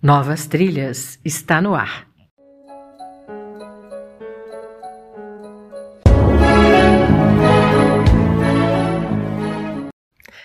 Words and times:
Novas 0.00 0.46
Trilhas 0.46 1.18
está 1.24 1.60
no 1.60 1.74
ar. 1.74 2.06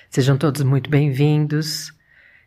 Sejam 0.10 0.38
todos 0.38 0.64
muito 0.64 0.90
bem-vindos. 0.90 1.94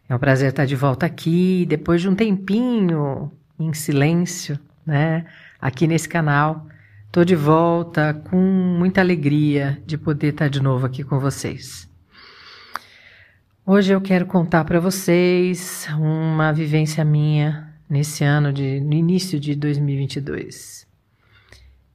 É 0.08 0.16
um 0.16 0.18
prazer 0.18 0.48
estar 0.48 0.64
de 0.64 0.74
volta 0.74 1.06
aqui 1.06 1.64
depois 1.68 2.00
de 2.00 2.08
um 2.08 2.14
tempinho 2.16 3.30
em 3.56 3.72
silêncio, 3.72 4.58
né? 4.84 5.26
Aqui 5.60 5.86
nesse 5.86 6.08
canal. 6.08 6.66
Estou 7.06 7.24
de 7.24 7.36
volta 7.36 8.14
com 8.14 8.36
muita 8.36 9.00
alegria 9.00 9.80
de 9.86 9.96
poder 9.96 10.32
estar 10.32 10.48
de 10.48 10.60
novo 10.60 10.84
aqui 10.84 11.04
com 11.04 11.20
vocês. 11.20 11.85
Hoje 13.68 13.92
eu 13.92 14.00
quero 14.00 14.26
contar 14.26 14.64
para 14.64 14.78
vocês 14.78 15.88
uma 15.98 16.52
vivência 16.52 17.04
minha 17.04 17.74
nesse 17.90 18.22
ano 18.22 18.52
de 18.52 18.78
no 18.78 18.92
início 18.92 19.40
de 19.40 19.56
2022. 19.56 20.86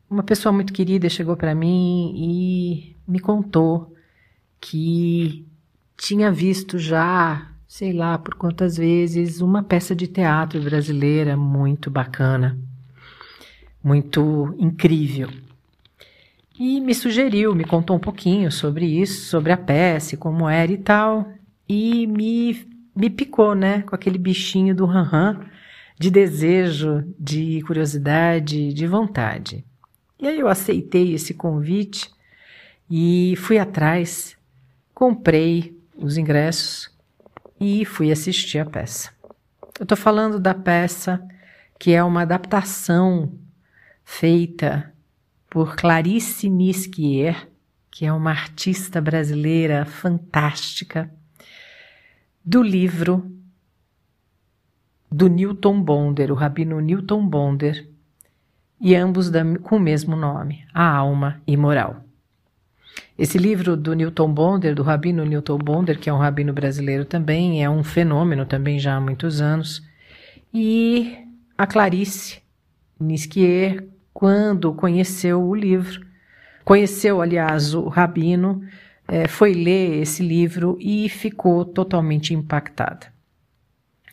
Uma 0.09 0.21
pessoa 0.21 0.51
muito 0.51 0.73
querida 0.73 1.07
chegou 1.07 1.37
para 1.37 1.55
mim 1.55 2.11
e 2.13 2.97
me 3.07 3.21
contou 3.21 3.95
que 4.59 5.47
tinha 5.95 6.29
visto 6.29 6.77
já, 6.77 7.49
sei 7.65 7.93
lá 7.93 8.17
por 8.17 8.35
quantas 8.35 8.75
vezes, 8.75 9.39
uma 9.39 9.63
peça 9.63 9.95
de 9.95 10.07
teatro 10.07 10.61
brasileira 10.61 11.37
muito 11.37 11.89
bacana, 11.89 12.59
muito 13.81 14.53
incrível. 14.59 15.29
E 16.59 16.81
me 16.81 16.93
sugeriu, 16.93 17.55
me 17.55 17.63
contou 17.63 17.95
um 17.95 17.99
pouquinho 17.99 18.51
sobre 18.51 18.85
isso, 18.85 19.29
sobre 19.29 19.53
a 19.53 19.57
peça, 19.57 20.17
como 20.17 20.49
era 20.49 20.69
e 20.69 20.77
tal 20.77 21.31
e 21.73 22.05
me, 22.05 22.67
me 22.93 23.09
picou, 23.09 23.55
né? 23.55 23.81
Com 23.83 23.95
aquele 23.95 24.17
bichinho 24.17 24.75
do 24.75 24.85
ranran, 24.85 25.39
de 25.97 26.11
desejo, 26.11 27.05
de 27.17 27.61
curiosidade, 27.61 28.73
de 28.73 28.85
vontade. 28.85 29.63
E 30.19 30.27
aí 30.27 30.37
eu 30.37 30.49
aceitei 30.49 31.13
esse 31.13 31.33
convite 31.33 32.11
e 32.89 33.35
fui 33.37 33.57
atrás, 33.57 34.35
comprei 34.93 35.73
os 35.95 36.17
ingressos 36.17 36.91
e 37.57 37.85
fui 37.85 38.11
assistir 38.11 38.59
a 38.59 38.65
peça. 38.65 39.09
Eu 39.79 39.83
estou 39.83 39.97
falando 39.97 40.41
da 40.41 40.53
peça 40.53 41.25
que 41.79 41.93
é 41.93 42.03
uma 42.03 42.23
adaptação 42.23 43.31
feita 44.03 44.91
por 45.49 45.77
Clarice 45.77 46.49
Nisquier, 46.49 47.47
que 47.89 48.05
é 48.05 48.11
uma 48.11 48.31
artista 48.31 48.99
brasileira 48.99 49.85
fantástica 49.85 51.09
do 52.43 52.61
livro 52.61 53.31
do 55.11 55.27
Newton 55.27 55.81
Bonder, 55.81 56.31
o 56.31 56.35
rabino 56.35 56.79
Newton 56.79 57.27
Bonder, 57.27 57.87
e 58.79 58.95
ambos 58.95 59.29
com 59.61 59.75
o 59.75 59.79
mesmo 59.79 60.15
nome, 60.15 60.65
A 60.73 60.89
Alma 60.89 61.41
Imoral. 61.45 62.03
Esse 63.17 63.37
livro 63.37 63.77
do 63.77 63.93
Newton 63.93 64.33
Bonder, 64.33 64.73
do 64.73 64.81
rabino 64.81 65.23
Newton 65.23 65.57
Bonder, 65.59 65.99
que 65.99 66.09
é 66.09 66.13
um 66.13 66.17
rabino 66.17 66.51
brasileiro 66.51 67.05
também, 67.05 67.63
é 67.63 67.69
um 67.69 67.83
fenômeno 67.83 68.45
também 68.45 68.79
já 68.79 68.95
há 68.95 69.01
muitos 69.01 69.39
anos, 69.39 69.85
e 70.53 71.17
a 71.57 71.67
Clarice 71.67 72.41
Nisquier, 72.99 73.85
quando 74.13 74.73
conheceu 74.73 75.41
o 75.43 75.53
livro, 75.53 76.05
conheceu, 76.65 77.21
aliás, 77.21 77.73
o 77.73 77.87
rabino, 77.87 78.63
é, 79.11 79.27
foi 79.27 79.53
ler 79.53 80.01
esse 80.01 80.23
livro 80.23 80.77
e 80.79 81.09
ficou 81.09 81.65
totalmente 81.65 82.33
impactada. 82.33 83.07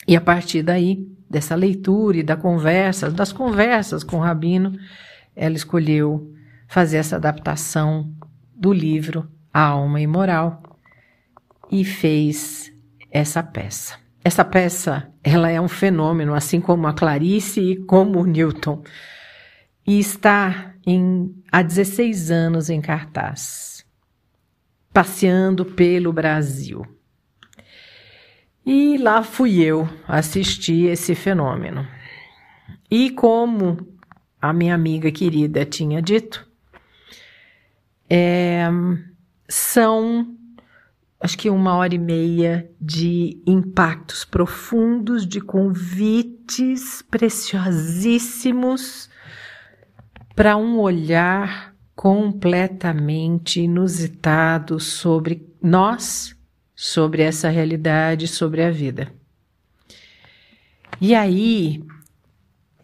E 0.08 0.16
a 0.16 0.20
partir 0.20 0.60
daí, 0.60 1.06
dessa 1.30 1.54
leitura 1.54 2.16
e 2.16 2.22
da 2.24 2.36
conversa, 2.36 3.08
das 3.08 3.32
conversas 3.32 4.02
com 4.02 4.16
o 4.16 4.20
Rabino, 4.20 4.76
ela 5.36 5.54
escolheu 5.54 6.34
fazer 6.66 6.96
essa 6.96 7.14
adaptação 7.14 8.12
do 8.52 8.72
livro 8.72 9.30
A 9.54 9.66
Alma 9.66 10.00
Imoral 10.00 10.60
e 11.70 11.84
fez 11.84 12.72
essa 13.08 13.40
peça. 13.40 13.94
Essa 14.24 14.44
peça, 14.44 15.12
ela 15.22 15.48
é 15.48 15.60
um 15.60 15.68
fenômeno, 15.68 16.34
assim 16.34 16.60
como 16.60 16.88
a 16.88 16.92
Clarice 16.92 17.60
e 17.60 17.76
como 17.84 18.20
o 18.20 18.26
Newton, 18.26 18.82
e 19.86 20.00
está 20.00 20.74
em, 20.84 21.32
há 21.52 21.62
16 21.62 22.32
anos 22.32 22.68
em 22.68 22.80
cartaz 22.80 23.77
passeando 24.98 25.64
pelo 25.64 26.12
Brasil. 26.12 26.84
E 28.66 28.98
lá 28.98 29.22
fui 29.22 29.62
eu 29.62 29.88
assistir 30.08 30.90
esse 30.90 31.14
fenômeno. 31.14 31.86
E 32.90 33.10
como 33.10 33.78
a 34.42 34.52
minha 34.52 34.74
amiga 34.74 35.12
querida 35.12 35.64
tinha 35.64 36.02
dito, 36.02 36.44
é, 38.10 38.66
são 39.48 40.36
acho 41.20 41.38
que 41.38 41.48
uma 41.48 41.76
hora 41.76 41.94
e 41.94 41.98
meia 41.98 42.68
de 42.80 43.40
impactos 43.46 44.24
profundos, 44.24 45.24
de 45.24 45.40
convites 45.40 47.02
preciosíssimos 47.02 49.08
para 50.34 50.56
um 50.56 50.80
olhar 50.80 51.67
completamente 51.98 53.62
inusitado 53.62 54.78
sobre 54.78 55.44
nós, 55.60 56.32
sobre 56.72 57.22
essa 57.22 57.48
realidade, 57.48 58.28
sobre 58.28 58.62
a 58.62 58.70
vida. 58.70 59.12
E 61.00 61.12
aí, 61.12 61.82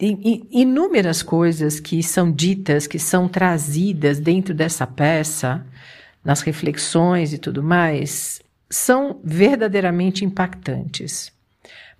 inúmeras 0.00 1.22
coisas 1.22 1.78
que 1.78 2.02
são 2.02 2.32
ditas, 2.32 2.88
que 2.88 2.98
são 2.98 3.28
trazidas 3.28 4.18
dentro 4.18 4.52
dessa 4.52 4.84
peça, 4.84 5.64
nas 6.24 6.40
reflexões 6.40 7.32
e 7.32 7.38
tudo 7.38 7.62
mais, 7.62 8.42
são 8.68 9.20
verdadeiramente 9.22 10.24
impactantes. 10.24 11.32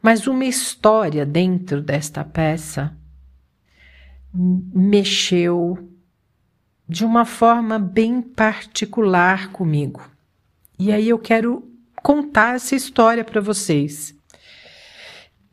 Mas 0.02 0.26
uma 0.26 0.46
história 0.46 1.24
dentro 1.24 1.80
desta 1.80 2.24
peça 2.24 2.92
mexeu 4.34 5.93
de 6.88 7.04
uma 7.04 7.24
forma 7.24 7.78
bem 7.78 8.20
particular 8.20 9.50
comigo. 9.50 10.08
E 10.78 10.92
aí 10.92 11.08
eu 11.08 11.18
quero 11.18 11.66
contar 12.02 12.56
essa 12.56 12.74
história 12.74 13.24
para 13.24 13.40
vocês. 13.40 14.14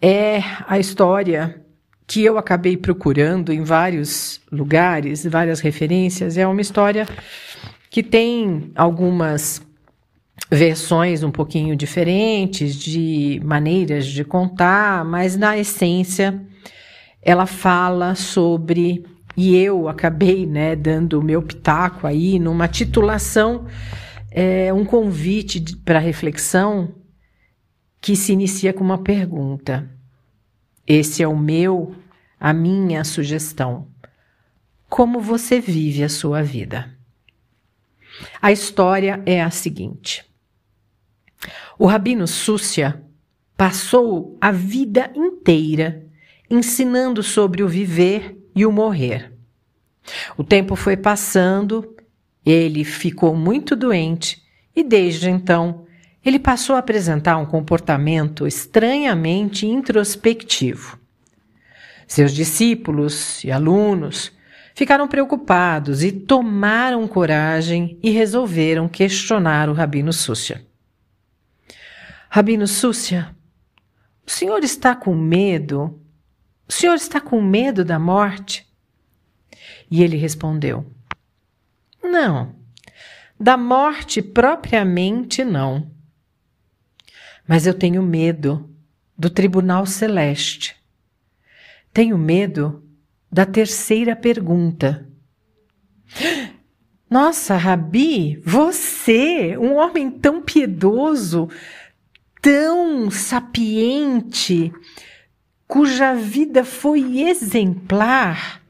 É 0.01 0.41
a 0.67 0.77
história 0.79 1.63
que 2.05 2.23
eu 2.23 2.37
acabei 2.37 2.75
procurando 2.75 3.53
em 3.53 3.63
vários 3.63 4.41
lugares, 4.51 5.25
várias 5.25 5.61
referências. 5.61 6.37
É 6.37 6.45
uma 6.45 6.59
história 6.59 7.07
que 7.89 8.03
tem 8.03 8.71
algumas 8.75 9.61
versões 10.49 11.23
um 11.23 11.31
pouquinho 11.31 11.75
diferentes, 11.75 12.75
de 12.75 13.39
maneiras 13.45 14.05
de 14.05 14.25
contar, 14.25 15.05
mas 15.05 15.37
na 15.37 15.57
essência 15.57 16.41
ela 17.21 17.45
fala 17.45 18.15
sobre 18.15 19.05
e 19.35 19.55
eu 19.55 19.87
acabei 19.87 20.45
né, 20.45 20.75
dando 20.75 21.19
o 21.19 21.23
meu 21.23 21.41
pitaco 21.41 22.05
aí 22.05 22.37
numa 22.39 22.67
titulação, 22.67 23.65
é, 24.29 24.73
um 24.73 24.85
convite 24.85 25.75
para 25.77 25.99
reflexão 25.99 26.95
que 27.99 28.15
se 28.15 28.33
inicia 28.33 28.73
com 28.73 28.83
uma 28.83 28.97
pergunta. 28.97 29.89
Esse 30.85 31.21
é 31.23 31.27
o 31.27 31.37
meu, 31.37 31.95
a 32.39 32.51
minha 32.51 33.03
sugestão. 33.03 33.87
Como 34.89 35.21
você 35.21 35.59
vive 35.59 36.03
a 36.03 36.09
sua 36.09 36.41
vida? 36.41 36.97
A 38.41 38.51
história 38.51 39.21
é 39.25 39.41
a 39.41 39.49
seguinte. 39.49 40.25
O 41.79 41.85
rabino 41.85 42.27
Súcia 42.27 43.01
passou 43.55 44.37
a 44.41 44.51
vida 44.51 45.11
inteira 45.15 46.05
ensinando 46.49 47.23
sobre 47.23 47.63
o 47.63 47.67
viver 47.67 48.40
e 48.55 48.65
o 48.65 48.71
morrer. 48.71 49.31
O 50.37 50.43
tempo 50.43 50.75
foi 50.75 50.97
passando, 50.97 51.95
ele 52.45 52.83
ficou 52.83 53.35
muito 53.35 53.75
doente 53.75 54.41
e 54.75 54.83
desde 54.83 55.29
então 55.29 55.85
ele 56.23 56.39
passou 56.39 56.75
a 56.75 56.79
apresentar 56.79 57.37
um 57.37 57.45
comportamento 57.45 58.45
estranhamente 58.45 59.65
introspectivo. 59.65 60.99
Seus 62.07 62.33
discípulos 62.33 63.43
e 63.43 63.51
alunos 63.51 64.31
ficaram 64.75 65.07
preocupados 65.07 66.03
e 66.03 66.11
tomaram 66.11 67.07
coragem 67.07 67.97
e 68.03 68.09
resolveram 68.09 68.87
questionar 68.87 69.69
o 69.69 69.73
Rabino 69.73 70.13
Súcia. 70.13 70.65
Rabino 72.29 72.67
Súcia, 72.67 73.35
o 74.25 74.31
senhor 74.31 74.63
está 74.63 74.95
com 74.95 75.15
medo 75.15 75.99
o 76.71 76.73
senhor 76.73 76.95
está 76.95 77.19
com 77.19 77.41
medo 77.41 77.83
da 77.83 77.99
morte? 77.99 78.65
E 79.91 80.01
ele 80.01 80.15
respondeu: 80.15 80.89
Não, 82.01 82.55
da 83.37 83.57
morte 83.57 84.21
propriamente 84.21 85.43
não. 85.43 85.91
Mas 87.45 87.67
eu 87.67 87.73
tenho 87.73 88.01
medo 88.01 88.73
do 89.17 89.29
Tribunal 89.29 89.85
Celeste. 89.85 90.77
Tenho 91.91 92.17
medo 92.17 92.81
da 93.29 93.45
terceira 93.45 94.15
pergunta. 94.15 95.05
Nossa, 97.09 97.57
Rabi, 97.57 98.41
você, 98.45 99.57
um 99.57 99.75
homem 99.75 100.09
tão 100.09 100.41
piedoso, 100.41 101.49
tão 102.41 103.11
sapiente, 103.11 104.71
cuja 105.71 106.13
vida 106.13 106.65
foi 106.65 107.21
exemplar. 107.21 108.61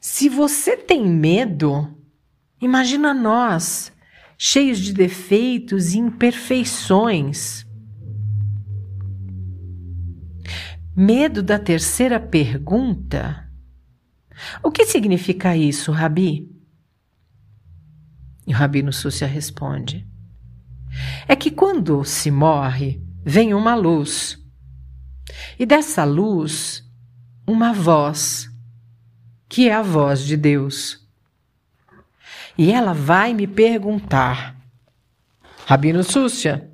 Se 0.00 0.30
você 0.30 0.78
tem 0.78 1.06
medo, 1.06 1.94
imagina 2.58 3.12
nós, 3.12 3.92
cheios 4.38 4.78
de 4.78 4.94
defeitos 4.94 5.92
e 5.92 5.98
imperfeições. 5.98 7.66
Medo 10.96 11.42
da 11.42 11.58
terceira 11.58 12.18
pergunta? 12.18 13.46
O 14.62 14.70
que 14.70 14.86
significa 14.86 15.54
isso, 15.54 15.92
Rabi? 15.92 16.50
E 18.46 18.54
o 18.54 18.56
Rabino 18.56 18.90
Súcia 18.90 19.26
responde: 19.26 20.08
É 21.28 21.36
que 21.36 21.50
quando 21.50 22.02
se 22.04 22.30
morre, 22.30 23.02
vem 23.22 23.52
uma 23.52 23.74
luz. 23.74 24.41
E 25.58 25.66
dessa 25.66 26.04
luz, 26.04 26.84
uma 27.46 27.72
voz, 27.72 28.48
que 29.48 29.68
é 29.68 29.74
a 29.74 29.82
voz 29.82 30.24
de 30.24 30.36
Deus. 30.36 31.06
E 32.56 32.72
ela 32.72 32.92
vai 32.92 33.34
me 33.34 33.46
perguntar: 33.46 34.56
Rabino 35.66 36.02
Súcia, 36.02 36.70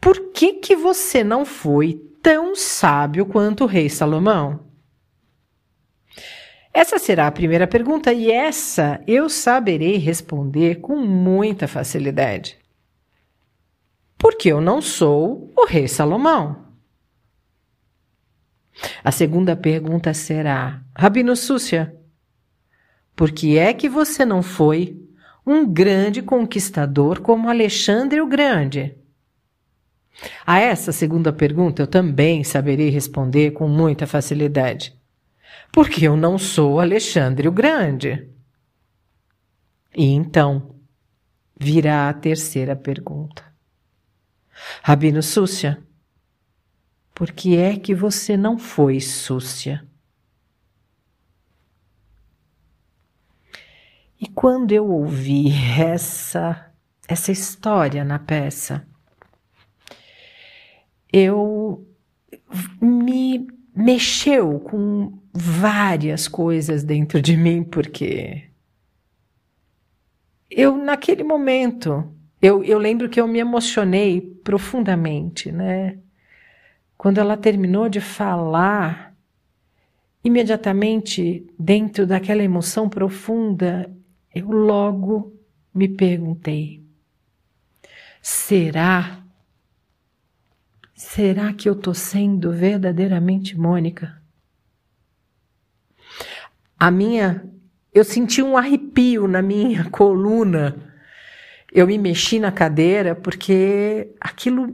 por 0.00 0.32
que 0.32 0.54
que 0.54 0.76
você 0.76 1.22
não 1.22 1.44
foi 1.44 1.94
tão 2.22 2.54
sábio 2.54 3.26
quanto 3.26 3.64
o 3.64 3.66
rei 3.66 3.88
Salomão? 3.88 4.66
Essa 6.74 6.98
será 6.98 7.26
a 7.26 7.32
primeira 7.32 7.66
pergunta 7.66 8.12
e 8.12 8.30
essa 8.30 9.02
eu 9.06 9.28
saberei 9.28 9.98
responder 9.98 10.80
com 10.80 10.96
muita 10.96 11.68
facilidade. 11.68 12.58
Porque 14.16 14.48
eu 14.48 14.60
não 14.60 14.80
sou 14.80 15.52
o 15.54 15.66
rei 15.66 15.86
Salomão. 15.86 16.71
A 19.02 19.12
segunda 19.12 19.56
pergunta 19.56 20.12
será: 20.14 20.82
Rabino 20.96 21.36
Súcia, 21.36 21.94
por 23.14 23.30
que 23.30 23.58
é 23.58 23.72
que 23.72 23.88
você 23.88 24.24
não 24.24 24.42
foi 24.42 25.00
um 25.46 25.66
grande 25.66 26.22
conquistador 26.22 27.20
como 27.20 27.48
Alexandre 27.48 28.20
o 28.20 28.26
Grande? 28.26 28.96
A 30.46 30.58
essa 30.58 30.92
segunda 30.92 31.32
pergunta 31.32 31.82
eu 31.82 31.86
também 31.86 32.44
saberei 32.44 32.90
responder 32.90 33.52
com 33.52 33.66
muita 33.66 34.06
facilidade 34.06 35.00
porque 35.72 36.06
eu 36.06 36.16
não 36.16 36.38
sou 36.38 36.78
Alexandre 36.78 37.48
o 37.48 37.52
Grande. 37.52 38.28
E 39.96 40.04
então 40.04 40.76
virá 41.58 42.10
a 42.10 42.12
terceira 42.12 42.76
pergunta. 42.76 43.42
Rabino 44.82 45.22
Súcia, 45.22 45.82
por 47.14 47.32
que 47.32 47.56
é 47.56 47.76
que 47.76 47.94
você 47.94 48.36
não 48.36 48.58
foi 48.58 49.00
Súcia? 49.00 49.86
E 54.20 54.28
quando 54.28 54.72
eu 54.72 54.88
ouvi 54.88 55.50
essa 55.78 56.68
essa 57.08 57.32
história 57.32 58.04
na 58.04 58.18
peça, 58.18 58.86
eu 61.12 61.86
me 62.80 63.46
mexeu 63.74 64.60
com 64.60 65.18
várias 65.32 66.28
coisas 66.28 66.82
dentro 66.84 67.20
de 67.20 67.36
mim, 67.36 67.62
porque 67.62 68.50
eu, 70.50 70.76
naquele 70.76 71.24
momento, 71.24 72.14
eu, 72.40 72.62
eu 72.62 72.78
lembro 72.78 73.08
que 73.08 73.20
eu 73.20 73.26
me 73.26 73.38
emocionei 73.38 74.20
profundamente, 74.20 75.50
né? 75.50 75.98
Quando 77.02 77.18
ela 77.18 77.36
terminou 77.36 77.88
de 77.88 78.00
falar, 78.00 79.12
imediatamente, 80.22 81.44
dentro 81.58 82.06
daquela 82.06 82.44
emoção 82.44 82.88
profunda, 82.88 83.92
eu 84.32 84.48
logo 84.48 85.36
me 85.74 85.88
perguntei: 85.88 86.80
será 88.22 89.20
Será 90.94 91.52
que 91.52 91.68
eu 91.68 91.72
estou 91.72 91.92
sendo 91.92 92.52
verdadeiramente 92.52 93.58
Mônica? 93.58 94.22
A 96.78 96.88
minha. 96.88 97.44
Eu 97.92 98.04
senti 98.04 98.40
um 98.40 98.56
arrepio 98.56 99.26
na 99.26 99.42
minha 99.42 99.86
coluna. 99.90 100.76
Eu 101.72 101.84
me 101.88 101.98
mexi 101.98 102.38
na 102.38 102.52
cadeira 102.52 103.16
porque 103.16 104.14
aquilo 104.20 104.72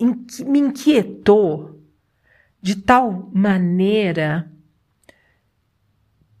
me 0.00 0.58
inquietou 0.58 1.80
de 2.60 2.76
tal 2.76 3.30
maneira 3.32 4.50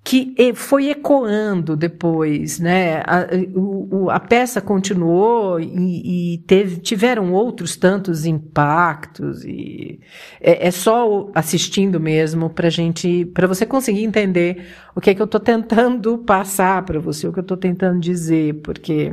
que 0.06 0.36
foi 0.54 0.88
ecoando 0.88 1.76
depois, 1.76 2.60
né? 2.60 2.98
A, 2.98 3.26
o, 3.56 4.08
a 4.08 4.20
peça 4.20 4.60
continuou 4.60 5.58
e, 5.58 6.34
e 6.34 6.38
teve, 6.46 6.76
tiveram 6.76 7.32
outros 7.32 7.74
tantos 7.76 8.24
impactos 8.24 9.44
e 9.44 9.98
é, 10.40 10.68
é 10.68 10.70
só 10.70 11.28
assistindo 11.34 11.98
mesmo 11.98 12.48
para 12.48 12.70
gente, 12.70 13.24
para 13.34 13.48
você 13.48 13.66
conseguir 13.66 14.04
entender 14.04 14.68
o 14.94 15.00
que 15.00 15.10
é 15.10 15.14
que 15.14 15.20
eu 15.20 15.26
estou 15.26 15.40
tentando 15.40 16.18
passar 16.24 16.84
para 16.84 17.00
você, 17.00 17.26
o 17.26 17.32
que 17.32 17.40
eu 17.40 17.42
estou 17.42 17.56
tentando 17.56 17.98
dizer, 17.98 18.60
porque 18.62 19.12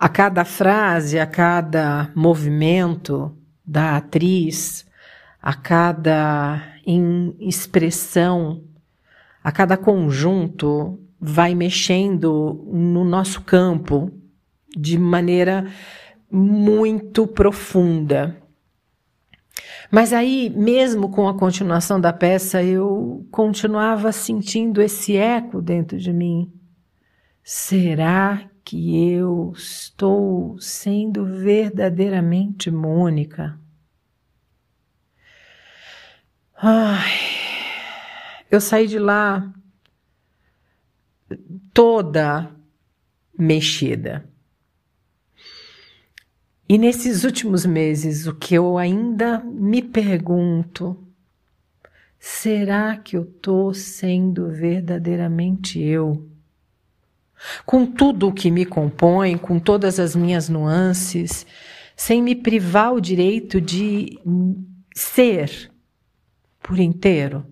a 0.00 0.08
cada 0.08 0.46
frase, 0.46 1.18
a 1.18 1.26
cada 1.26 2.10
movimento 2.14 3.36
da 3.64 3.98
atriz, 3.98 4.86
a 5.42 5.52
cada 5.52 6.62
expressão 7.38 8.64
a 9.42 9.50
cada 9.50 9.76
conjunto 9.76 10.98
vai 11.20 11.54
mexendo 11.54 12.66
no 12.70 13.04
nosso 13.04 13.42
campo 13.42 14.10
de 14.76 14.98
maneira 14.98 15.70
muito 16.30 17.26
profunda. 17.26 18.36
Mas 19.90 20.12
aí, 20.12 20.52
mesmo 20.54 21.10
com 21.10 21.26
a 21.26 21.36
continuação 21.36 22.00
da 22.00 22.12
peça, 22.12 22.62
eu 22.62 23.26
continuava 23.30 24.12
sentindo 24.12 24.80
esse 24.80 25.16
eco 25.16 25.60
dentro 25.60 25.98
de 25.98 26.12
mim. 26.12 26.52
Será 27.42 28.49
que 28.64 29.10
eu 29.10 29.52
estou 29.56 30.58
sendo 30.60 31.24
verdadeiramente 31.24 32.70
Mônica? 32.70 33.58
Ai, 36.54 37.10
eu 38.50 38.60
saí 38.60 38.86
de 38.86 38.98
lá 38.98 39.52
toda 41.72 42.54
mexida. 43.38 44.28
E 46.68 46.78
nesses 46.78 47.24
últimos 47.24 47.66
meses, 47.66 48.28
o 48.28 48.34
que 48.34 48.54
eu 48.54 48.78
ainda 48.78 49.42
me 49.42 49.82
pergunto, 49.82 50.96
será 52.18 52.96
que 52.96 53.16
eu 53.16 53.22
estou 53.22 53.74
sendo 53.74 54.48
verdadeiramente 54.50 55.80
eu? 55.80 56.29
Com 57.64 57.86
tudo 57.86 58.28
o 58.28 58.32
que 58.32 58.50
me 58.50 58.64
compõe, 58.64 59.36
com 59.36 59.58
todas 59.58 59.98
as 59.98 60.14
minhas 60.14 60.48
nuances, 60.48 61.46
sem 61.96 62.22
me 62.22 62.34
privar 62.34 62.92
o 62.92 63.00
direito 63.00 63.60
de 63.60 64.18
ser 64.94 65.70
por 66.62 66.78
inteiro? 66.78 67.46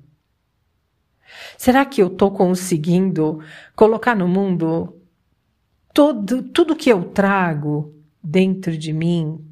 Será 1.56 1.84
que 1.84 2.02
eu 2.02 2.08
estou 2.08 2.30
conseguindo 2.30 3.40
colocar 3.74 4.14
no 4.14 4.28
mundo 4.28 4.96
todo, 5.92 6.42
tudo 6.42 6.76
que 6.76 6.90
eu 6.90 7.04
trago 7.04 7.94
dentro 8.22 8.76
de 8.76 8.92
mim, 8.92 9.44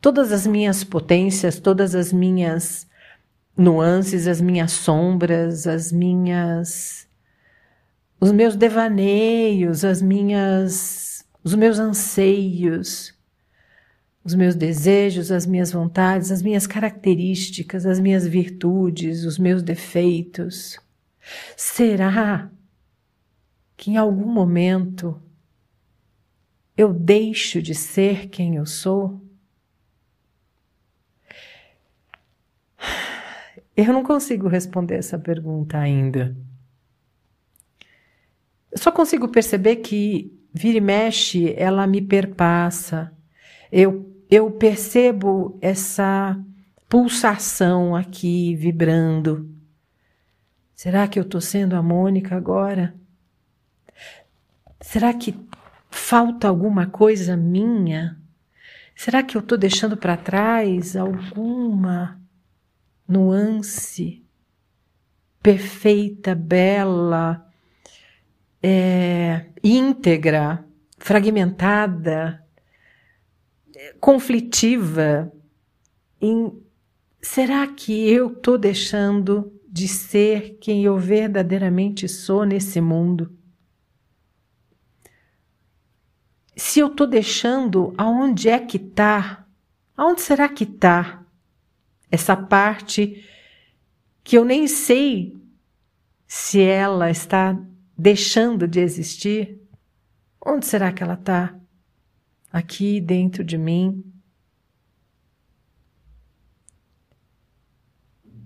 todas 0.00 0.32
as 0.32 0.46
minhas 0.46 0.84
potências, 0.84 1.58
todas 1.58 1.94
as 1.94 2.12
minhas 2.12 2.86
nuances, 3.56 4.26
as 4.26 4.40
minhas 4.40 4.72
sombras, 4.72 5.66
as 5.66 5.92
minhas 5.92 7.03
os 8.24 8.32
meus 8.32 8.56
devaneios, 8.56 9.84
as 9.84 10.00
minhas 10.00 11.26
os 11.42 11.54
meus 11.54 11.78
anseios, 11.78 13.14
os 14.24 14.34
meus 14.34 14.54
desejos, 14.54 15.30
as 15.30 15.44
minhas 15.44 15.70
vontades, 15.70 16.32
as 16.32 16.40
minhas 16.40 16.66
características, 16.66 17.84
as 17.84 18.00
minhas 18.00 18.26
virtudes, 18.26 19.24
os 19.24 19.38
meus 19.38 19.62
defeitos. 19.62 20.78
Será 21.54 22.50
que 23.76 23.90
em 23.90 23.98
algum 23.98 24.32
momento 24.32 25.20
eu 26.78 26.94
deixo 26.94 27.60
de 27.60 27.74
ser 27.74 28.30
quem 28.30 28.56
eu 28.56 28.64
sou? 28.64 29.20
Eu 33.76 33.92
não 33.92 34.02
consigo 34.02 34.48
responder 34.48 34.94
essa 34.94 35.18
pergunta 35.18 35.76
ainda. 35.76 36.34
Eu 38.74 38.78
só 38.78 38.90
consigo 38.90 39.28
perceber 39.28 39.76
que 39.76 40.36
vira 40.52 40.78
e 40.78 40.80
mexe, 40.80 41.54
ela 41.56 41.86
me 41.86 42.02
perpassa. 42.02 43.12
Eu, 43.70 44.12
eu 44.28 44.50
percebo 44.50 45.56
essa 45.60 46.36
pulsação 46.88 47.94
aqui 47.94 48.56
vibrando. 48.56 49.48
Será 50.74 51.06
que 51.06 51.20
eu 51.20 51.22
estou 51.22 51.40
sendo 51.40 51.76
a 51.76 51.82
Mônica 51.82 52.34
agora? 52.34 52.92
Será 54.80 55.14
que 55.14 55.38
falta 55.88 56.48
alguma 56.48 56.86
coisa 56.86 57.36
minha? 57.36 58.20
Será 58.96 59.22
que 59.22 59.36
eu 59.36 59.40
estou 59.40 59.56
deixando 59.56 59.96
para 59.96 60.16
trás 60.16 60.96
alguma 60.96 62.20
nuance 63.06 64.24
perfeita, 65.40 66.34
bela, 66.34 67.43
é, 68.66 69.44
íntegra, 69.62 70.64
fragmentada, 70.96 72.42
conflitiva? 74.00 75.30
Em, 76.18 76.50
será 77.20 77.66
que 77.66 78.08
eu 78.08 78.32
estou 78.32 78.56
deixando 78.56 79.52
de 79.68 79.86
ser 79.86 80.56
quem 80.62 80.82
eu 80.82 80.96
verdadeiramente 80.96 82.08
sou 82.08 82.46
nesse 82.46 82.80
mundo? 82.80 83.36
Se 86.56 86.80
eu 86.80 86.86
estou 86.86 87.06
deixando, 87.06 87.92
aonde 87.98 88.48
é 88.48 88.58
que 88.58 88.78
está? 88.78 89.46
Aonde 89.94 90.22
será 90.22 90.48
que 90.48 90.64
está 90.64 91.22
essa 92.10 92.34
parte 92.34 93.28
que 94.22 94.38
eu 94.38 94.44
nem 94.44 94.66
sei 94.66 95.36
se 96.26 96.62
ela 96.62 97.10
está 97.10 97.60
deixando 97.96 98.66
de 98.66 98.80
existir? 98.80 99.60
Onde 100.44 100.66
será 100.66 100.92
que 100.92 101.02
ela 101.02 101.14
está? 101.14 101.58
Aqui 102.52 103.00
dentro 103.00 103.42
de 103.42 103.56
mim? 103.56 104.04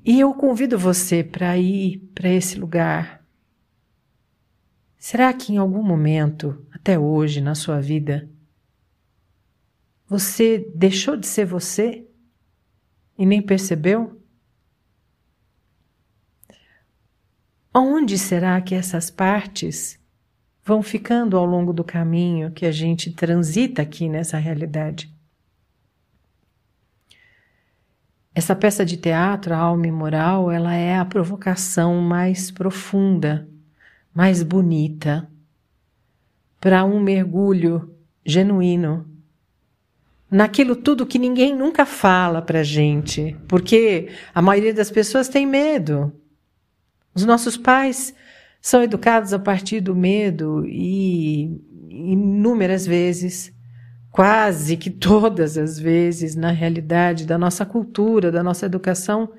E 0.04 0.20
eu 0.20 0.32
convido 0.32 0.78
você 0.78 1.22
para 1.22 1.58
ir 1.58 1.98
para 2.14 2.28
esse 2.30 2.58
lugar. 2.58 3.22
Será 4.96 5.32
que 5.32 5.52
em 5.52 5.58
algum 5.58 5.82
momento, 5.82 6.66
até 6.72 6.98
hoje 6.98 7.40
na 7.40 7.54
sua 7.54 7.80
vida, 7.80 8.28
você 10.06 10.66
deixou 10.74 11.16
de 11.16 11.26
ser 11.26 11.44
você 11.44 12.06
e 13.18 13.26
nem 13.26 13.42
percebeu? 13.42 14.18
Onde 17.72 18.18
será 18.18 18.60
que 18.60 18.74
essas 18.74 19.10
partes 19.10 19.98
vão 20.64 20.82
ficando 20.82 21.36
ao 21.36 21.44
longo 21.44 21.72
do 21.72 21.84
caminho 21.84 22.50
que 22.50 22.66
a 22.66 22.72
gente 22.72 23.10
transita 23.12 23.82
aqui 23.82 24.08
nessa 24.08 24.38
realidade? 24.38 25.12
Essa 28.34 28.54
peça 28.54 28.84
de 28.84 28.96
teatro, 28.96 29.52
a 29.52 29.58
alma 29.58 29.86
imoral, 29.86 30.50
ela 30.50 30.74
é 30.74 30.96
a 30.96 31.04
provocação 31.04 31.96
mais 32.00 32.50
profunda, 32.50 33.48
mais 34.14 34.42
bonita, 34.42 35.28
para 36.60 36.84
um 36.84 37.00
mergulho 37.00 37.94
genuíno 38.24 39.06
naquilo 40.30 40.76
tudo 40.76 41.06
que 41.06 41.18
ninguém 41.18 41.54
nunca 41.54 41.86
fala 41.86 42.42
para 42.42 42.62
gente, 42.62 43.36
porque 43.48 44.10
a 44.34 44.42
maioria 44.42 44.74
das 44.74 44.90
pessoas 44.90 45.28
tem 45.28 45.46
medo. 45.46 46.12
Os 47.14 47.24
nossos 47.24 47.56
pais 47.56 48.14
são 48.60 48.82
educados 48.82 49.32
a 49.32 49.38
partir 49.38 49.80
do 49.80 49.94
medo 49.94 50.64
e 50.66 51.60
inúmeras 51.90 52.86
vezes 52.86 53.52
quase 54.10 54.76
que 54.76 54.90
todas 54.90 55.56
as 55.56 55.78
vezes, 55.78 56.34
na 56.34 56.50
realidade 56.50 57.24
da 57.24 57.38
nossa 57.38 57.64
cultura, 57.64 58.32
da 58.32 58.42
nossa 58.42 58.66
educação, 58.66 59.32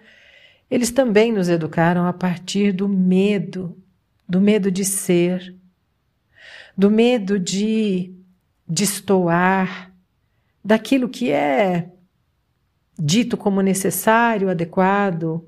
eles 0.69 0.91
também 0.91 1.33
nos 1.33 1.49
educaram 1.49 2.05
a 2.05 2.13
partir 2.13 2.71
do 2.71 2.87
medo, 2.87 3.77
do 4.27 4.39
medo 4.39 4.71
de 4.71 4.85
ser, 4.85 5.55
do 6.77 6.89
medo 6.89 7.39
de 7.39 8.13
destoar 8.67 9.91
daquilo 10.63 11.09
que 11.09 11.31
é 11.31 11.89
dito 12.97 13.35
como 13.35 13.61
necessário, 13.61 14.49
adequado. 14.49 15.43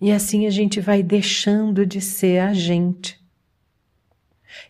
E 0.00 0.12
assim 0.12 0.46
a 0.46 0.50
gente 0.50 0.80
vai 0.80 1.02
deixando 1.02 1.86
de 1.86 2.00
ser 2.00 2.40
a 2.40 2.52
gente. 2.52 3.20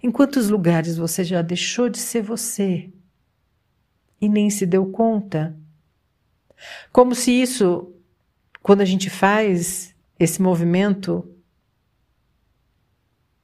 Em 0.03 0.11
quantos 0.11 0.49
lugares 0.49 0.97
você 0.97 1.25
já 1.25 1.43
deixou 1.43 1.89
de 1.89 1.99
ser 1.99 2.23
você? 2.23 2.91
e 4.21 4.29
nem 4.29 4.51
se 4.51 4.67
deu 4.67 4.87
conta. 4.87 5.57
Como 6.93 7.15
se 7.15 7.31
isso, 7.31 7.93
quando 8.63 8.81
a 8.81 8.85
gente 8.85 9.11
faz 9.11 9.95
esse 10.19 10.41
movimento, 10.41 11.29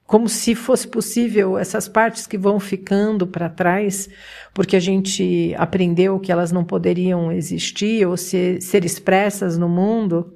como 0.05 0.27
se 0.27 0.55
fosse 0.55 0.87
possível 0.87 1.57
essas 1.57 1.87
partes 1.87 2.27
que 2.27 2.37
vão 2.37 2.59
ficando 2.59 3.27
para 3.27 3.49
trás, 3.49 4.09
porque 4.53 4.75
a 4.75 4.79
gente 4.79 5.53
aprendeu 5.57 6.19
que 6.19 6.31
elas 6.31 6.51
não 6.51 6.65
poderiam 6.65 7.31
existir 7.31 8.05
ou 8.07 8.17
ser, 8.17 8.61
ser 8.61 8.83
expressas 8.83 9.57
no 9.57 9.69
mundo, 9.69 10.33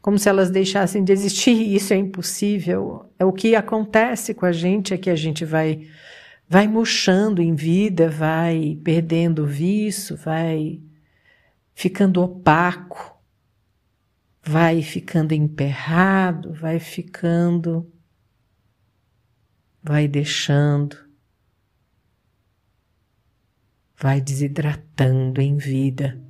como 0.00 0.18
se 0.18 0.28
elas 0.28 0.50
deixassem 0.50 1.04
de 1.04 1.12
existir, 1.12 1.74
isso 1.74 1.92
é 1.92 1.96
impossível. 1.96 3.10
É 3.18 3.24
o 3.24 3.32
que 3.32 3.54
acontece 3.54 4.34
com 4.34 4.46
a 4.46 4.52
gente, 4.52 4.94
é 4.94 4.98
que 4.98 5.10
a 5.10 5.16
gente 5.16 5.44
vai 5.44 5.86
vai 6.48 6.68
murchando 6.68 7.40
em 7.40 7.54
vida, 7.54 8.10
vai 8.10 8.78
perdendo 8.84 9.44
o 9.44 9.46
vício, 9.46 10.16
vai 10.16 10.82
ficando 11.74 12.22
opaco, 12.22 13.18
vai 14.42 14.82
ficando 14.82 15.32
emperrado, 15.32 16.52
vai 16.52 16.78
ficando, 16.78 17.90
vai 19.82 20.06
deixando, 20.06 20.96
vai 23.96 24.20
desidratando 24.20 25.40
em 25.40 25.56
vida. 25.56 26.20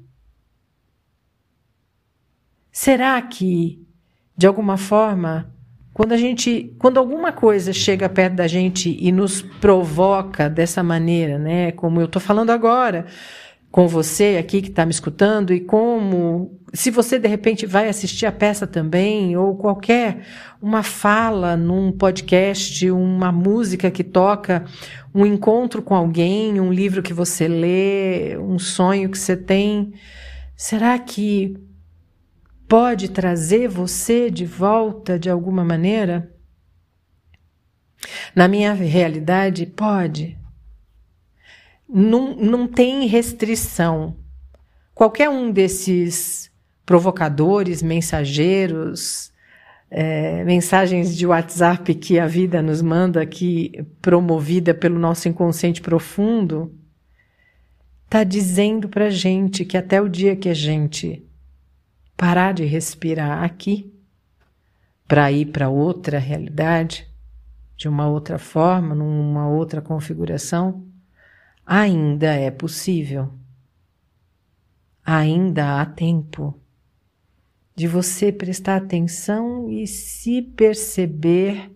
Será 2.73 3.21
que, 3.21 3.87
de 4.35 4.47
alguma 4.47 4.79
forma, 4.79 5.53
quando 5.93 6.13
a 6.13 6.17
gente, 6.17 6.75
quando 6.79 6.97
alguma 6.97 7.31
coisa 7.31 7.71
chega 7.71 8.09
perto 8.09 8.37
da 8.37 8.47
gente 8.47 8.97
e 8.99 9.13
nos 9.13 9.43
provoca 9.43 10.49
dessa 10.49 10.83
maneira, 10.83 11.39
né? 11.39 11.73
Como 11.73 12.01
eu 12.01 12.07
estou 12.07 12.21
falando 12.21 12.49
agora 12.49 13.05
com 13.71 13.87
você 13.87 14.37
aqui 14.39 14.63
que 14.63 14.69
está 14.69 14.87
me 14.87 14.91
escutando 14.91 15.53
e 15.53 15.61
como 15.61 16.59
se 16.75 16.91
você 16.91 17.19
de 17.19 17.29
repente 17.29 17.67
vai 17.67 17.89
assistir 17.89 18.25
a 18.25 18.33
peça 18.33 18.67
também 18.67 19.37
ou 19.37 19.57
qualquer 19.57 20.21
uma 20.61 20.83
fala 20.83 21.57
num 21.57 21.93
podcast, 21.93 22.91
uma 22.91 23.31
música 23.31 23.91
que 23.91 24.05
toca, 24.05 24.65
um 25.15 25.27
encontro 25.27 25.83
com 25.83 25.95
alguém, 25.95 26.59
um 26.59 26.73
livro 26.73 27.03
que 27.03 27.13
você 27.13 27.47
lê, 27.49 28.39
um 28.39 28.59
sonho 28.59 29.11
que 29.11 29.19
você 29.19 29.37
tem, 29.37 29.93
será 30.57 30.99
que 30.99 31.55
pode 32.73 33.11
trazer 33.11 33.69
você 33.69 34.31
de 34.31 34.47
volta 34.47 35.19
de 35.19 35.29
alguma 35.29 35.63
maneira? 35.63 36.35
Na 38.35 38.49
minha 38.49 38.73
realidade, 38.73 39.67
pode. 39.67 40.39
Não, 41.87 42.35
não 42.35 42.67
tem 42.67 43.07
restrição. 43.07 44.17
Qualquer 44.95 45.29
um 45.29 45.53
desses 45.53 46.51
provocadores, 46.87 47.83
mensageiros, 47.83 49.31
é, 49.91 50.43
mensagens 50.43 51.15
de 51.15 51.27
WhatsApp 51.27 51.95
que 51.95 52.19
a 52.19 52.27
vida 52.27 52.63
nos 52.63 52.81
manda 52.81 53.21
aqui, 53.21 53.85
promovida 54.01 54.73
pelo 54.73 54.99
nosso 54.99 55.29
inconsciente 55.29 55.83
profundo, 55.83 56.75
está 58.07 58.25
dizendo 58.25 58.89
para 58.89 59.11
gente 59.11 59.63
que 59.63 59.77
até 59.77 60.01
o 60.01 60.09
dia 60.09 60.35
que 60.35 60.49
a 60.49 60.55
gente 60.55 61.29
parar 62.17 62.53
de 62.53 62.65
respirar 62.65 63.43
aqui 63.43 63.93
para 65.07 65.31
ir 65.31 65.47
para 65.47 65.69
outra 65.69 66.19
realidade, 66.19 67.07
de 67.77 67.89
uma 67.89 68.09
outra 68.09 68.39
forma, 68.39 68.95
numa 68.95 69.47
outra 69.49 69.83
configuração, 69.83 70.87
ainda 71.67 72.33
é 72.33 72.51
possível. 72.51 73.33
Ainda 75.05 75.81
há 75.81 75.85
tempo 75.85 76.59
de 77.75 77.87
você 77.87 78.31
prestar 78.31 78.77
atenção 78.77 79.71
e 79.71 79.87
se 79.87 80.41
perceber. 80.41 81.71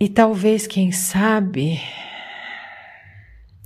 E 0.00 0.08
talvez, 0.08 0.66
quem 0.66 0.90
sabe, 0.90 1.80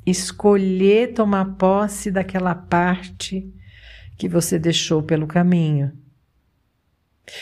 escolher 0.04 1.14
tomar 1.14 1.54
posse 1.56 2.11
daquela 2.11 2.54
parte 2.54 3.50
que 4.16 4.28
você 4.28 4.59
deixou 4.59 5.02
pelo 5.02 5.26
caminho, 5.26 5.92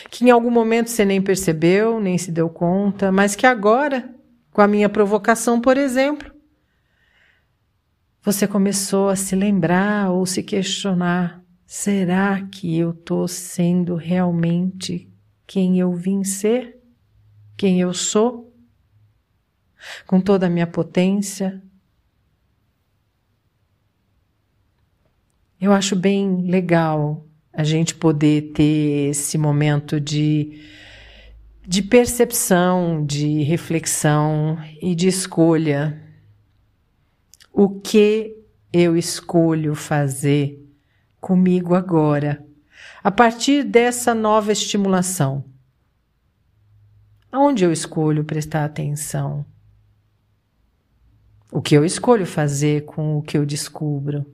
que 0.09 0.25
em 0.25 0.29
algum 0.29 0.49
momento 0.49 0.89
você 0.89 1.05
nem 1.05 1.21
percebeu, 1.21 1.99
nem 1.99 2.17
se 2.17 2.31
deu 2.31 2.49
conta, 2.49 3.11
mas 3.11 3.35
que 3.35 3.45
agora, 3.45 4.13
com 4.51 4.61
a 4.61 4.67
minha 4.67 4.89
provocação, 4.89 5.59
por 5.59 5.77
exemplo, 5.77 6.31
você 8.23 8.47
começou 8.47 9.09
a 9.09 9.15
se 9.15 9.35
lembrar 9.35 10.11
ou 10.11 10.25
se 10.25 10.41
questionar: 10.41 11.43
será 11.65 12.41
que 12.43 12.77
eu 12.77 12.91
estou 12.91 13.27
sendo 13.27 13.95
realmente 13.95 15.11
quem 15.45 15.79
eu 15.79 15.93
vim 15.93 16.23
ser? 16.23 16.79
Quem 17.57 17.81
eu 17.81 17.93
sou? 17.93 18.51
Com 20.07 20.21
toda 20.21 20.47
a 20.47 20.49
minha 20.49 20.65
potência? 20.65 21.61
Eu 25.63 25.71
acho 25.71 25.95
bem 25.95 26.41
legal 26.41 27.25
a 27.53 27.63
gente 27.63 27.95
poder 27.95 28.51
ter 28.51 29.11
esse 29.11 29.37
momento 29.37 29.97
de, 29.97 30.61
de 31.65 31.81
percepção, 31.81 33.05
de 33.05 33.43
reflexão 33.43 34.57
e 34.81 34.93
de 34.93 35.07
escolha. 35.07 36.03
O 37.49 37.79
que 37.79 38.35
eu 38.73 38.97
escolho 38.97 39.73
fazer 39.73 40.69
comigo 41.21 41.75
agora, 41.75 42.45
a 43.01 43.09
partir 43.09 43.63
dessa 43.63 44.13
nova 44.13 44.51
estimulação? 44.51 45.45
Aonde 47.31 47.63
eu 47.63 47.71
escolho 47.71 48.25
prestar 48.25 48.65
atenção? 48.65 49.45
O 51.49 51.61
que 51.61 51.73
eu 51.73 51.85
escolho 51.85 52.25
fazer 52.25 52.83
com 52.83 53.17
o 53.17 53.21
que 53.21 53.37
eu 53.37 53.45
descubro? 53.45 54.25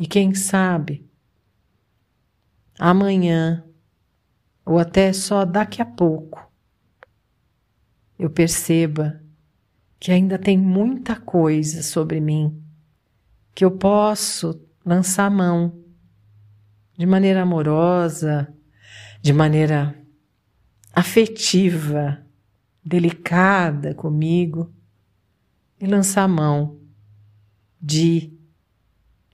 E 0.00 0.06
quem 0.06 0.32
sabe, 0.32 1.06
amanhã, 2.78 3.62
ou 4.64 4.78
até 4.78 5.12
só 5.12 5.44
daqui 5.44 5.82
a 5.82 5.84
pouco, 5.84 6.50
eu 8.18 8.30
perceba 8.30 9.22
que 9.98 10.10
ainda 10.10 10.38
tem 10.38 10.56
muita 10.56 11.16
coisa 11.16 11.82
sobre 11.82 12.18
mim 12.18 12.64
que 13.54 13.62
eu 13.62 13.72
posso 13.72 14.66
lançar 14.82 15.26
a 15.26 15.30
mão 15.30 15.84
de 16.96 17.04
maneira 17.04 17.42
amorosa, 17.42 18.50
de 19.20 19.34
maneira 19.34 19.94
afetiva, 20.94 22.24
delicada 22.82 23.94
comigo 23.94 24.72
e 25.78 25.86
lançar 25.86 26.22
a 26.22 26.28
mão 26.28 26.80
de 27.78 28.39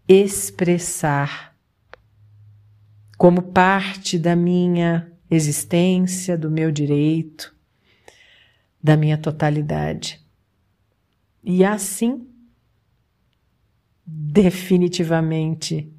expressar 0.08 1.56
como 3.16 3.42
parte 3.42 4.18
da 4.18 4.36
minha 4.36 5.10
existência, 5.30 6.36
do 6.36 6.50
meu 6.50 6.70
direito, 6.70 7.54
da 8.82 8.96
minha 8.96 9.18
totalidade. 9.18 10.24
E 11.42 11.64
assim, 11.64 12.28
definitivamente, 14.06 15.92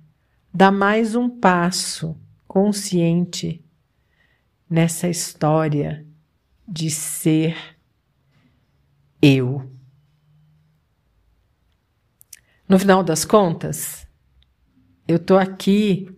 dá 0.54 0.72
mais 0.72 1.16
um 1.16 1.30
passo 1.30 2.18
consciente 2.48 3.64
nessa 4.70 5.10
história 5.10 6.06
de 6.68 6.90
ser 6.90 7.58
eu. 9.22 9.77
No 12.68 12.78
final 12.78 13.02
das 13.02 13.24
contas, 13.24 14.06
eu 15.08 15.16
estou 15.16 15.38
aqui 15.38 16.10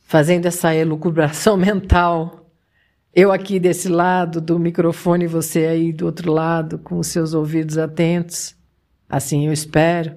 fazendo 0.00 0.46
essa 0.46 0.74
elucubração 0.74 1.56
mental. 1.58 2.50
Eu 3.14 3.30
aqui 3.30 3.60
desse 3.60 3.88
lado 3.88 4.40
do 4.40 4.58
microfone, 4.58 5.26
você 5.26 5.66
aí 5.66 5.92
do 5.92 6.06
outro 6.06 6.32
lado, 6.32 6.78
com 6.78 6.98
os 6.98 7.06
seus 7.06 7.32
ouvidos 7.32 7.78
atentos. 7.78 8.56
Assim 9.08 9.46
eu 9.46 9.52
espero. 9.52 10.16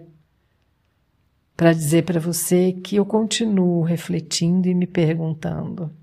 Para 1.56 1.74
dizer 1.74 2.04
para 2.06 2.20
você 2.20 2.74
que 2.74 2.96
eu 2.96 3.06
continuo 3.06 3.84
refletindo 3.84 4.68
e 4.68 4.74
me 4.74 4.88
perguntando: 4.88 5.94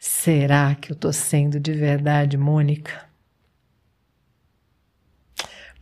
será 0.00 0.74
que 0.74 0.90
eu 0.90 0.94
estou 0.94 1.12
sendo 1.12 1.60
de 1.60 1.72
verdade 1.72 2.36
Mônica? 2.36 3.07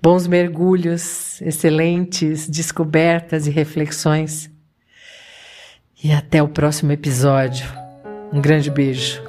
Bons 0.06 0.28
mergulhos, 0.28 1.42
excelentes 1.42 2.48
descobertas 2.48 3.48
e 3.48 3.50
reflexões. 3.50 4.48
E 6.00 6.12
até 6.12 6.40
o 6.40 6.46
próximo 6.46 6.92
episódio. 6.92 7.66
Um 8.32 8.40
grande 8.40 8.70
beijo. 8.70 9.20